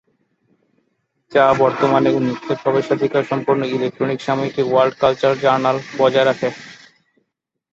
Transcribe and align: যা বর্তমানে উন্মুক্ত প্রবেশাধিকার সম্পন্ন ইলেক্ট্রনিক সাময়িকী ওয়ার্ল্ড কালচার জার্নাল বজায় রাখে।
যা 1.31 1.45
বর্তমানে 1.61 2.09
উন্মুক্ত 2.11 2.49
প্রবেশাধিকার 2.63 3.23
সম্পন্ন 3.23 3.61
ইলেক্ট্রনিক 3.75 4.19
সাময়িকী 4.21 4.61
ওয়ার্ল্ড 4.65 4.95
কালচার 5.01 5.33
জার্নাল 5.43 5.77
বজায় 5.97 6.27
রাখে। 6.27 6.49